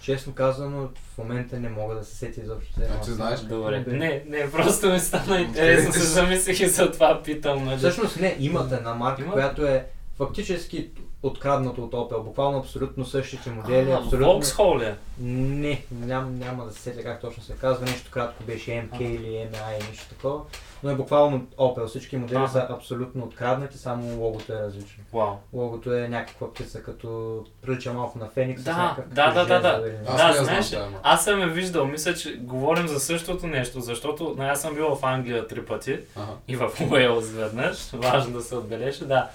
[0.02, 2.74] Честно казано, в момента не мога да се сетя изобщо.
[2.76, 3.12] Значи марка.
[3.12, 3.40] знаеш?
[3.40, 3.84] Добре.
[3.88, 7.78] Не, не, просто ми стана интересно, се замислих и за това питам, нали?
[7.78, 9.86] Всъщност не, имат една марка, която е
[10.18, 10.90] фактически
[11.24, 12.24] откраднато от Opel.
[12.24, 13.92] Буквално абсолютно същите модели.
[13.92, 14.42] А, абсолютно...
[14.42, 14.94] Vauxhall ли?
[15.20, 17.86] Не, ням, няма да се сетя как точно се казва.
[17.86, 19.04] Нещо кратко беше MK А.
[19.04, 20.42] или MI, нещо такова.
[20.84, 21.86] Но е буквално Opel.
[21.88, 22.52] Всички модели Аха.
[22.52, 25.04] са абсолютно откраднати, само логото е различно.
[25.14, 25.34] Вау.
[25.54, 28.64] Логото е някаква птица, като прилича малко на Феникс.
[28.64, 29.92] Да, да, да, да, да.
[30.08, 31.00] Аз Да, знаеш знам марка.
[31.04, 34.96] аз съм я виждал, мисля, че говорим за същото нещо, защото ну, аз съм бил
[34.96, 36.32] в Англия три пъти Ага.
[36.48, 39.30] и в Уелс веднъж, важно да се отбележи, да.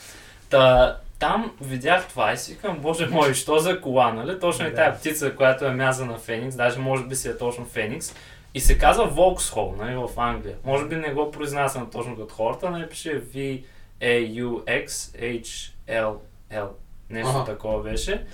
[0.50, 4.40] Та, там видях това и си викам, боже мой, що за кола, нали?
[4.40, 4.74] Точно и Да.
[4.76, 8.14] тая птица, която е мяза на Феникс, даже може би си е точно Феникс.
[8.54, 10.56] И се казва Vauxhall, нали, в Англия.
[10.64, 13.22] Може би не го произнасям точно като хората, нали, пише
[15.24, 16.66] V-A-U-X-H-L-L.
[17.10, 17.44] Нещо Аха.
[17.44, 18.24] такова беше.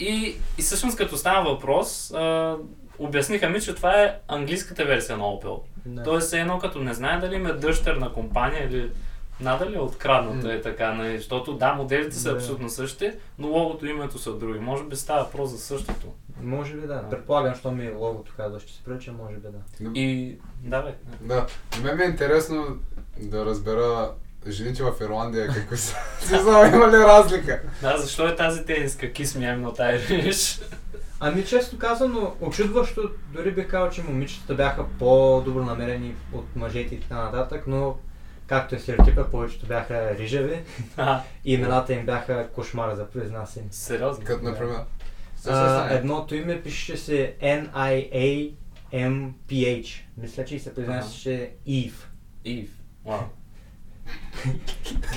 [0.00, 2.56] И, и всъщност като става въпрос, а,
[2.98, 5.60] обясниха ми, че това е английската версия на Opel.
[5.86, 6.02] Да.
[6.02, 8.90] Тоест е едно като не знае дали им е дъщерна компания или
[9.40, 10.52] надали е открадната М.
[10.52, 11.16] е така, нали?
[11.16, 14.58] защото да, моделите са абсолютно същите, но логото и името са други.
[14.58, 16.06] Може би става въпрос за същото.
[16.42, 17.08] Може би да.
[17.10, 19.90] Предполагам, що ми логото казва, ще се прилича, може би да.
[20.00, 20.94] И да, бе.
[21.20, 22.66] Да, на мен ми е интересно
[23.20, 24.10] да разбера
[24.48, 25.96] жените в Ирландия какви са.
[26.32, 27.62] Не знам, има ли разлика?
[27.82, 30.62] Да, защо е тази тениска Me I'm Not Irish?
[31.20, 37.00] Ами често казано, очудващо, дори бих казал, че момичетата бяха по-добро намерени от мъжете и
[37.00, 37.96] така нататък, но
[38.46, 40.60] както е стереотипа, повечето бяха рижави
[40.96, 43.66] А, и имената им бяха кошмара за произнасяне.
[43.70, 44.24] сериозно.
[44.24, 44.76] Като, например,
[45.46, 47.34] А, едното име пише се
[48.92, 50.00] N-I-A-M-P-H.
[50.16, 51.92] Мисля, че и се произнасяше Eve.
[52.44, 52.70] Ив.
[53.06, 53.20] Вау.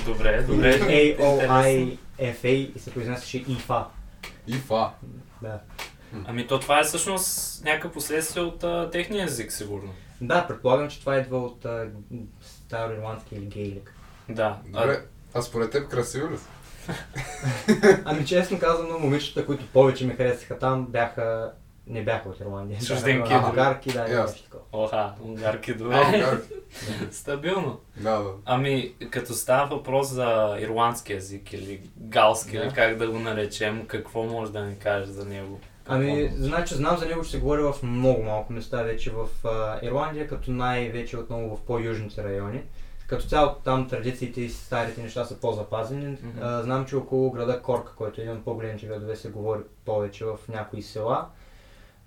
[0.06, 0.74] добре, добре.
[0.88, 3.84] A-O-I-F-A и се произнасяше Ифа.
[4.46, 4.90] ИФА.
[5.42, 5.60] Да.
[6.24, 9.92] Ами то това е всъщност някакъв последствие от а, техния език, сигурно.
[10.20, 11.86] да, предполагам, че това идва от а,
[12.68, 13.94] староирландски или гейлик.
[14.28, 14.58] Да.
[14.66, 15.00] Добре,
[15.34, 16.48] а според теб красиво ли са?
[18.04, 21.52] Ами честно казано, момичета, които повече ми харесаха там, бяха...
[21.86, 22.80] Не бяха от Ирландия.
[22.80, 23.46] Чужденки, да.
[23.48, 24.22] Унгарки, да, Ясно.
[24.22, 24.62] нещо такова.
[24.72, 26.38] Оха, унгарки А, добре.
[27.10, 27.80] Стабилно.
[27.96, 28.30] Да, да.
[28.44, 32.64] Ами, като става въпрос за ирландски език или галски, Да.
[32.64, 35.60] или как да го наречем, какво може да ни кажеш за него?
[35.88, 39.78] Ами, значи знам за него, че се говори в много малко места вече в а,
[39.82, 42.62] Ирландия, като най-вече отново в по-южните райони.
[43.06, 46.06] Като цяло там традициите и старите неща са по-запазени.
[46.06, 46.38] Мгм.
[46.42, 50.24] А, знам, че около града Корк, който е един от по-големите градове, се говори повече
[50.24, 51.26] в някои села.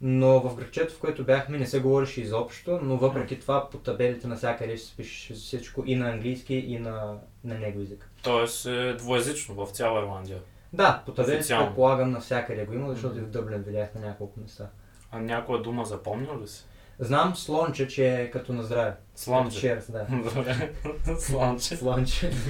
[0.01, 4.27] Но в градчето, в което бяхме, не се говореше изобщо, но въпреки това по табелите
[4.27, 8.09] навсякъде се пише всичко и на английски, и на, на него език.
[8.23, 10.39] Тоест е двоязично в цяла Ирландия.
[10.73, 11.65] Да, по Официално.
[11.67, 14.69] предполагам навсякъде го има, защото и в Дъблин видях на няколко места.
[15.11, 16.65] А някоя дума запомнил ли си?
[16.99, 18.95] Знам слонче, че е като на здраве.
[19.15, 19.79] Слонче.
[19.79, 20.05] Cheers, да.
[20.29, 20.71] Добре.
[21.19, 21.75] Слонче.
[21.77, 22.31] Слонче.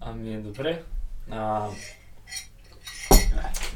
[0.00, 0.82] Ами, добре.
[1.30, 1.68] А,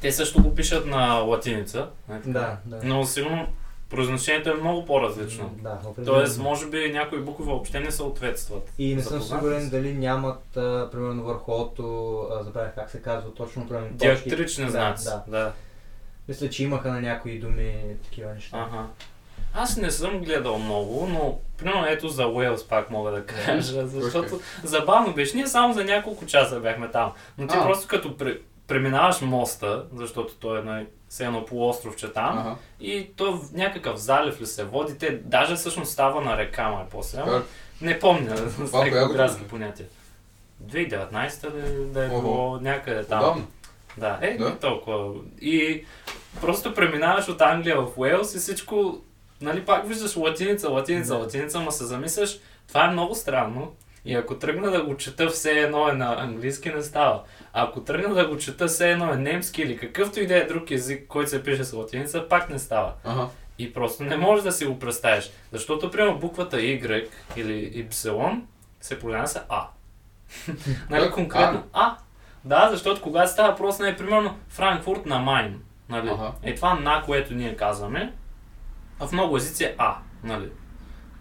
[0.01, 1.91] те също го пишат на латиница.
[2.07, 2.29] така?
[2.31, 2.81] Да, да.
[2.85, 3.49] Но сигурно
[3.95, 5.55] произношението е много по-различно.
[5.63, 6.19] Да, определено.
[6.19, 8.71] Тоест, може би някои букви въобще не съответстват.
[8.79, 9.71] И не съм сигурен си?
[9.71, 13.89] дали нямат, а, примерно върху ото, забравях как се казва точно, примерно.
[13.91, 15.05] Диактрични Да, знаци.
[15.05, 15.23] Да.
[15.29, 15.53] да.
[16.29, 18.69] Мисля, че имаха на някои думи такива неща.
[18.73, 18.87] Ага.
[19.55, 24.41] Аз не съм гледал много, но примерно ето за Уелс пак мога да кажа, защото
[24.65, 25.37] забавно беше.
[25.37, 27.13] Ние само за няколко часа бяхме там.
[27.39, 27.63] Но ти А.
[27.63, 32.57] просто като пре, преминаваш моста, защото той е на все едно полуостровче там, Ага.
[32.81, 36.85] и то в някакъв залив ли се води, те даже всъщност става на река, май
[36.91, 37.19] после.
[37.19, 37.43] Ама
[37.81, 38.71] не помня с
[39.13, 39.87] градски понятия.
[40.65, 43.21] 2019 да, да е било някъде там.
[43.21, 43.47] Удобно.
[43.97, 44.45] Да, е, Да.
[44.45, 45.13] не толкова.
[45.41, 45.85] И
[46.41, 48.99] просто преминаваш от Англия в Уелс и всичко,
[49.41, 51.19] нали, пак виждаш латиница, латиница, Да.
[51.19, 53.73] латиница, ма се замисляш, това е много странно.
[54.05, 57.23] И ако тръгна да го чета все едно е на английски, не става.
[57.53, 60.45] А ако тръгна да го чета все едно е немски или какъвто и да е
[60.45, 62.93] друг език, който се пише с латиница, пак не става.
[63.05, 63.29] Ага.
[63.59, 65.31] И просто не можеш да си го представиш.
[65.53, 68.41] Защото, примерно, буквата Y или Y
[68.81, 69.69] се произнася А.
[70.91, 71.97] нали, конкретно А.
[72.45, 75.61] Да, защото когато става въпрос, нали, примерно, Франкфурт на Майн.
[75.89, 76.09] Нали?
[76.09, 76.33] Ага.
[76.43, 78.13] Е това на, което ние казваме,
[79.01, 79.97] а в много езици е А.
[80.25, 80.49] Нали?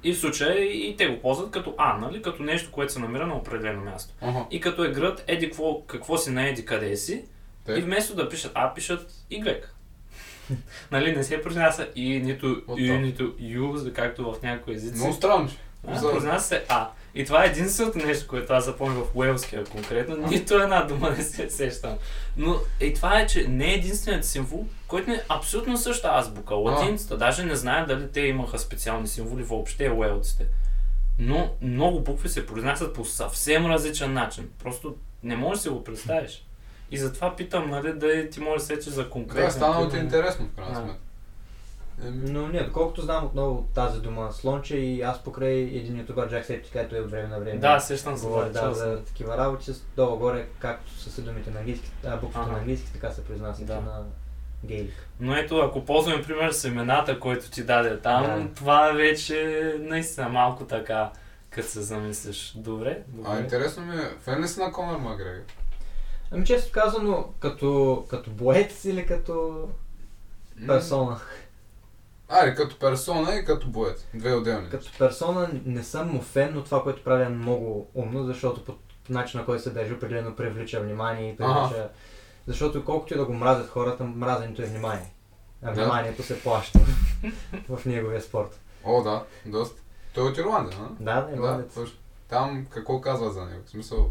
[0.03, 2.21] И в случая и те го ползват като А, нали?
[2.21, 4.13] като нещо, което се намира на определено място.
[4.21, 4.45] Ага.
[4.51, 7.25] И като е град, еди какво, какво си на еди къде си,
[7.65, 7.73] Те?
[7.73, 9.61] и вместо да пишат А, пишат Y.
[10.91, 14.95] нали, не се произнася И, нито Ю, нито Ю, както в някои езици.
[14.97, 15.49] Много странно.
[15.83, 16.89] произнася се А.
[17.15, 20.27] И това е единственото нещо, което аз запомням в уелския конкретно.
[20.27, 21.97] Нито една дума не се сещам.
[22.37, 26.55] Но и това е, че не е единственият символ, който не е абсолютно същата азбука.
[26.55, 30.45] Латинцата, даже не знаят дали те имаха специални символи въобще уелците.
[31.19, 34.49] Но много букви се произнасят по съвсем различен начин.
[34.63, 36.45] Просто не можеш да си го представиш.
[36.91, 39.45] И затова питам, нали, да ти може да сече за конкретно.
[39.45, 40.03] Да, станало ти пример.
[40.03, 41.02] интересно в крайна сметка.
[42.01, 46.45] Еми, Но не, доколкото знам отново тази дума слонче и аз покрай един ютубър Джак
[46.45, 47.59] Септи, където е от време на време.
[47.59, 48.25] Да, сещам се.
[48.25, 52.17] Говори да, за такива работи, с долу горе, както са се думите на английски, а,
[52.17, 52.51] буквите Ага.
[52.51, 53.75] на английски, така се произнасят Да.
[53.75, 54.03] на
[54.65, 55.07] гейлик.
[55.19, 58.53] Но ето, ако ползваме пример с имената, който ти даде там, Да.
[58.55, 61.11] това е вече наистина малко така,
[61.49, 62.53] като се замислиш.
[62.55, 63.29] Добре, добре.
[63.33, 65.41] А интересно ми е, фен ли си на Конор Макгрегор?
[66.31, 69.67] Ами често казано, като, като боец или като
[70.67, 71.19] персона?
[72.29, 74.05] Аре, като персона и като боец.
[74.13, 74.69] Две отделни.
[74.69, 78.73] Като персона не съм му фен, но това, което правя е много умно, защото по
[79.09, 81.89] начина, който се държи, определено привлича внимание и привлича...
[82.47, 85.13] Защото колкото и да го мразят хората, мразенето е внимание.
[85.63, 85.73] А Да.
[85.73, 86.79] вниманието се плаща
[87.69, 88.59] в неговия спорт.
[88.83, 89.81] О, да, доста.
[90.13, 90.87] Той е от Ирландия, а?
[90.99, 91.73] Да, да, Да, ирландец.
[91.73, 91.97] точно.
[92.29, 93.61] Там какво казват за него?
[93.65, 94.09] В смисъл,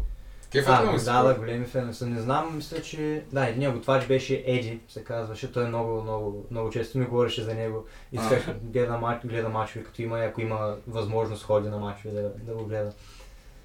[0.53, 2.05] кефът А, му да, да, големи фенове са.
[2.07, 3.23] Не знам, мисля, че...
[3.31, 5.51] Да, един готвач беше Еди, се казваше.
[5.51, 7.85] Той много, много, много често ми говореше за него.
[8.11, 8.29] И А.
[8.29, 12.53] сега гледа, мач, гледа мачове, като има, ако има възможност ходи на мачове да, да
[12.53, 12.91] го гледа.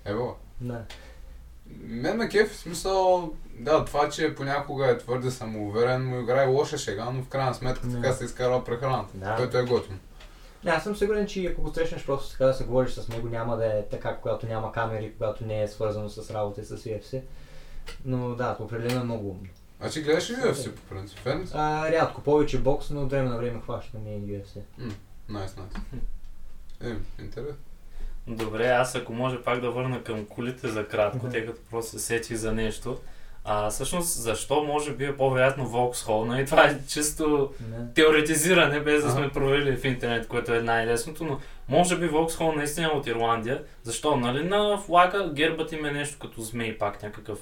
[0.05, 0.37] Ево.
[0.61, 0.83] Да.
[1.81, 6.79] Мен ме кеф, в смисъл, да, това, че понякога е твърде самоуверен, му играе лоша
[6.79, 7.97] шега, но в крайна сметка Да.
[7.97, 9.37] така се изкарва прехраната, Да.
[9.37, 9.99] което е готино.
[10.65, 13.29] Не, аз съм сигурен, че ако го срещнеш просто така да се говориш с него,
[13.29, 17.23] няма да е така, когато няма камери, когато не е свързано с работа с UFC.
[18.05, 19.49] Но да, определено е много умно.
[19.81, 21.19] А ти гледаш ли UFC по принцип?
[21.19, 21.49] Фен?
[21.55, 24.61] А, рядко, повече бокс, но от време на време хващам и UFC.
[25.29, 26.03] Найс, найс.
[26.81, 27.57] Е, интересно.
[28.27, 31.99] Добре, аз ако може пак да върна към колите за кратко, тъй като просто се
[31.99, 32.99] сетих за нещо.
[33.45, 36.25] А всъщност, защо може би е по-вероятно Vauxhall?
[36.25, 36.47] Нали?
[36.47, 37.95] Това е чисто Не.
[37.95, 42.87] теоретизиране, без да сме проверили в интернет, което е най-лесното, но може би Vauxhall наистина
[42.87, 43.63] е от Ирландия.
[43.83, 44.17] Защо?
[44.17, 47.39] Нали на флага гербът им е нещо като змей пак, някакъв...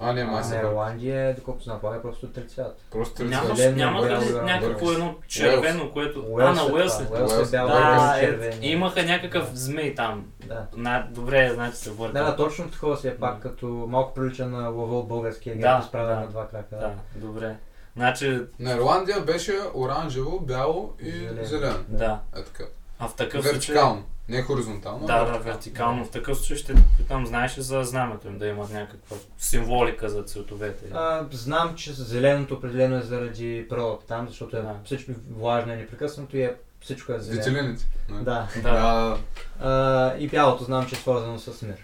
[0.00, 0.72] А, не, май А, се на бърка.
[0.72, 2.82] Ирландия, доколкото знам, това е просто три цвята.
[2.90, 3.54] Просто цвета.
[3.54, 6.20] Зелено, няма ли бяло, някакво едно червено, което...
[6.20, 7.06] а, Уелс на е Уелс е.
[7.12, 7.48] Уелс Уелс.
[7.48, 10.26] е бял, Да, е е, имаха някакъв змей там.
[10.46, 10.66] Да.
[10.76, 12.18] На, добре, значи се върка.
[12.18, 13.40] Да, да, точно такова си е пак, Да.
[13.40, 16.20] като малко прилича на лъва от българския Да, герб, изправен да.
[16.20, 16.76] на два крака.
[16.76, 17.56] Да, добре.
[17.96, 21.44] Значи, На Ирландия беше оранжево, бяло и Зелено.
[21.44, 21.78] зелено.
[21.88, 22.20] да.
[22.36, 22.64] Е така.
[22.98, 23.52] А в такъв случай...
[23.52, 24.04] Вертикално.
[24.28, 25.06] Не хоризонтално.
[25.06, 25.52] Да, а да, вертикално.
[25.54, 26.04] вертикално.
[26.04, 30.22] В такъв случай ще питам, знаеш ли за знамето им да имат някаква символика за
[30.22, 30.84] цветовете?
[30.94, 34.74] А, знам, че зеленото определено е заради природата там, защото е Да.
[34.84, 37.42] всичко влажно и непрекъснато и е, всичко е зелено.
[37.42, 37.86] Светилините.
[38.08, 38.22] Не.
[38.22, 38.48] Да.
[38.62, 38.72] Да.
[38.72, 39.18] Да.
[39.60, 41.76] А, и бялото знам, че е свързано с мир.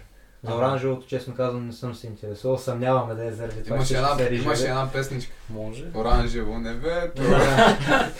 [0.45, 2.57] За оранжевото, честно казвам, не съм се интересувал.
[2.57, 5.33] Съмняваме да е заради това, Имаше една, се имаше една песничка.
[5.49, 5.85] Може.
[5.95, 7.11] Оранжево небе.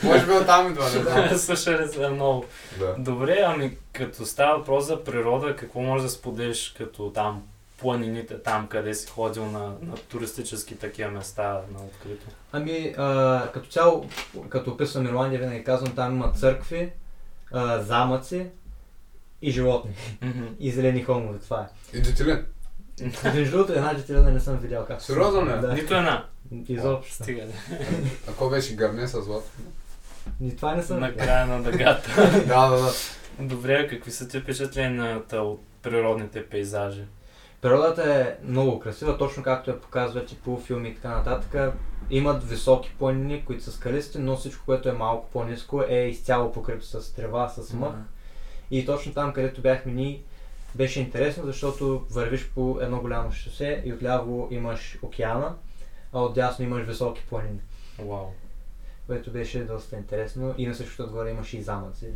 [0.02, 1.28] Може би оттам идва, не знам.
[1.38, 2.44] Слушали сме много.
[2.78, 2.94] Да.
[2.98, 7.42] Добре, ами като става въпрос за природа, какво може да споделиш като там
[7.78, 12.26] планините, там къде си ходил на, на туристически такива места на открито?
[12.52, 14.06] Ами, а, като цяло,
[14.48, 16.92] като описвам Ирландия, винаги казвам, там има църкви,
[17.52, 18.46] а, замъци
[19.42, 19.90] и животни.
[20.60, 21.98] И зелени холмове, това е.
[21.98, 22.46] И детилин.
[23.24, 25.00] Между другото, една детелина не съм видял как.
[25.00, 25.60] се Сериозно ли?
[25.60, 25.72] Да.
[25.74, 26.24] Нито една.
[26.68, 27.14] Изобщо.
[27.14, 27.42] Стига.
[28.28, 29.46] Ако беше гърне с злато.
[30.40, 31.26] Ни това не съм На видял.
[31.26, 32.30] края на дъгата.
[32.46, 32.92] Да, да, да.
[33.40, 37.04] Добре, какви са ти впечатленията от природните пейзажи?
[37.60, 41.74] Природата е много красива, точно както я показват и по филми и така нататък.
[42.10, 46.86] Имат високи планини, които са скалисти, но всичко, което е малко по-низко е изцяло покрито
[46.86, 47.94] с трева, с мъх.
[48.70, 50.22] И точно там, където бяхме ние,
[50.74, 55.54] беше интересно, защото вървиш по едно голямо шосе и отляво имаш океана,
[56.12, 57.60] а отдясно имаш високи планини,
[57.98, 58.26] Вау.
[59.06, 60.54] което беше доста интересно.
[60.58, 62.10] И на същото отгоре имаше и замъци.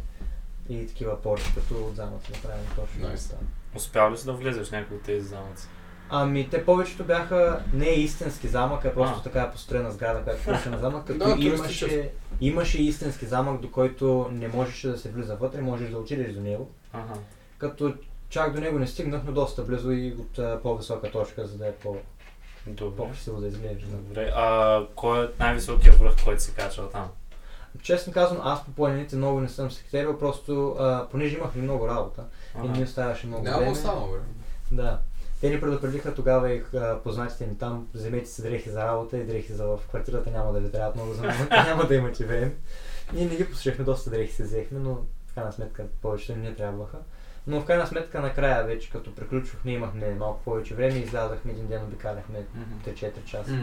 [0.68, 3.08] И такива порти, като от замъци направени точно.
[3.08, 3.34] Nice.
[3.76, 5.66] Успял ли си да влезеш в някои от тези замъци?
[6.11, 9.23] Ами, те повечето бяха не истински замък, а просто А.
[9.23, 14.29] така построена сграда, която беше на замък, като Да, имаше, имаше истински замък, до който
[14.33, 16.70] не можеше да се влиза вътре, можеш да отидеш до него.
[16.92, 17.14] Ага.
[17.59, 17.94] Като
[18.29, 21.66] чак до него не стигнах, но доста близо и от а, по-висока точка, за да
[21.66, 21.96] е по-
[22.66, 22.96] Добре.
[22.96, 23.87] по-красиво да изглежда.
[23.88, 24.31] Добре.
[24.35, 27.09] А кой е най-високия връх, който си качал там?
[27.83, 31.88] Честно казвам, аз по планините много не съм се катерил, просто а, понеже имахме много
[31.88, 32.25] работа
[32.64, 33.70] и не оставаше много Няма време.
[33.70, 34.18] останало, бе.
[34.73, 34.99] Да.
[35.40, 39.24] Те ни предупредиха тогава и а, познатите ни там, вземете си дрехи за работа и
[39.24, 42.53] дрехи за в квартирата, няма да ви трябват много за момента, няма да имате време.
[43.12, 44.94] Ние не ги послушахме, доста дрехи се взехме, но
[45.26, 46.98] в крайна сметка повечето не трябваха.
[47.46, 51.66] Но в крайна сметка накрая вече, като приключвахме, имахме малко повече време и излязахме един
[51.66, 52.90] ден, обикаляхме Мгм.
[52.90, 53.59] 3-4 часа.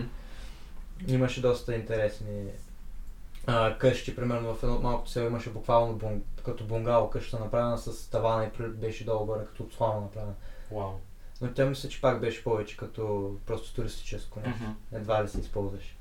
[1.08, 2.44] Имаше доста интересни
[3.48, 7.78] а, къщи, примерно в едно от малкото село имаше буквално бун, като бунгало къща направена
[7.78, 10.34] с тавана и беше долу горе като от слама направена.
[10.72, 10.92] Вау.
[11.42, 14.64] Но тя мисля, че пак беше повече като просто туристическо нещо.
[14.64, 14.72] Мгм.
[14.94, 15.98] Едва ли се използваше.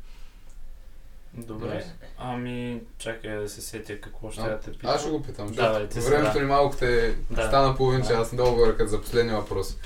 [1.35, 1.85] Добре.
[2.19, 4.91] Ами, чакай да се сетя какво ще А, да те питам.
[4.91, 6.41] Аз ще го питам, Да, бе, защото си, времето да.
[6.41, 7.47] ни малко те Да.
[7.47, 8.07] стана половин Да.
[8.09, 9.77] час долу горе като за последния въпрос.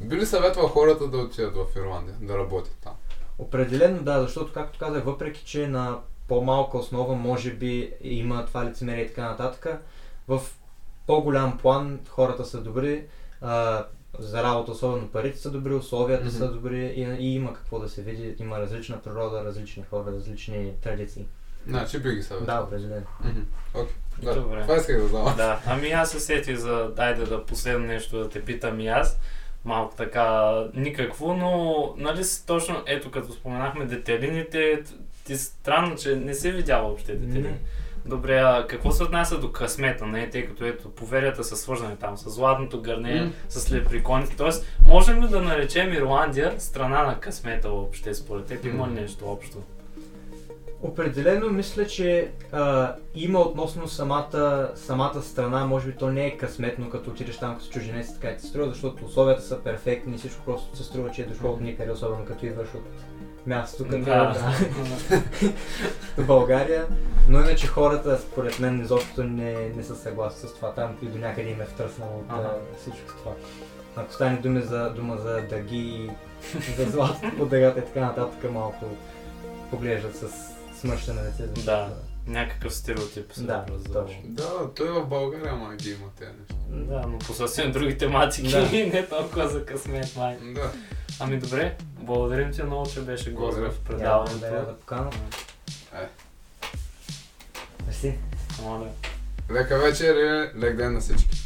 [0.00, 2.92] Би ли съветвал хората да отидат в Ирландия, да работят там?
[3.38, 9.04] Определено да, защото както казах, въпреки че на по-малка основа може би има това лицемерие
[9.04, 9.82] и така нататък,
[10.28, 10.40] в
[11.06, 13.04] по-голям план хората са добри,
[13.40, 13.84] а,
[14.18, 16.32] за работа особено парите са добри, условията Мгм.
[16.32, 20.72] са добри и, и има какво да се види, има различна природа, различни хора, различни
[20.74, 21.26] традиции.
[21.68, 22.62] Значи би ги Да, съветвал.
[22.64, 23.06] определено.
[23.24, 23.40] Мгм.
[23.74, 23.94] Окей.
[24.22, 24.62] Да, Добре.
[24.62, 25.34] това исках да знам.
[25.36, 29.18] Да, ами аз се сетих за, дайде да последно нещо да те питам и аз.
[29.64, 34.82] Малко така никакво, но нали си точно, ето като споменахме детелините,
[35.24, 37.48] ти странно, че не се видял въобще детелини.
[37.48, 37.58] Не.
[38.06, 40.30] Добре, а какво се отнася до късмета, не?
[40.30, 43.30] Тъй като ето поверията са свързани там с златното гърне, М.
[43.48, 44.36] с леприконите.
[44.36, 48.64] Тоест, можем ли да наречем Ирландия страна на късмета въобще според теб?
[48.64, 49.58] Има ли нещо общо?
[50.82, 56.90] Определено мисля, че а, има относно самата, самата страна, може би то не е късметно,
[56.90, 60.44] като отидеш там като чужденец така ти се струва, защото условията са перфектни и всичко
[60.44, 62.82] просто се струва, че е дошло от никъде, особено като идваш от
[63.46, 64.34] място като Да.
[66.18, 66.86] до България.
[67.28, 70.72] Но иначе хората, според мен, изобщо не, не са съгласни с това.
[70.72, 72.50] Там и до някъде им е втръснало от Ага.
[72.80, 73.32] всичко това.
[73.96, 76.10] Ако стане думи за, дума за дъги,
[76.76, 78.84] за злато по дъгата и така нататък, малко
[79.70, 80.26] поглеждат с
[80.80, 81.62] смърщане лице.
[81.64, 81.88] Да.
[82.26, 83.32] Някакъв стереотип.
[83.32, 84.00] се Да, образува.
[84.00, 84.20] точно.
[84.24, 86.54] Да, той в България ама ги има тези неща.
[86.68, 88.62] Да, но по съвсем други тематики, Да.
[88.72, 90.36] не толкова за късмет, май.
[90.44, 90.72] Да.
[91.20, 94.40] Ами добре, благодарим ти много, че беше гост в Благодаря предаването.
[94.66, 95.10] за покана.
[95.94, 96.08] Е.
[97.86, 98.14] Мерси.
[98.62, 98.88] Моля,
[99.50, 101.38] Лека вечер и лек ден на всички.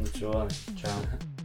[0.00, 0.50] до чуване.
[0.76, 0.92] Чао.